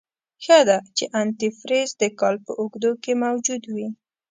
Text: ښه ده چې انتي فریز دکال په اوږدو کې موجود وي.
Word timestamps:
ښه 0.43 0.59
ده 0.67 0.77
چې 0.97 1.03
انتي 1.21 1.49
فریز 1.59 1.89
دکال 2.01 2.35
په 2.45 2.51
اوږدو 2.59 2.91
کې 3.03 3.13
موجود 3.23 3.63
وي. 3.73 3.87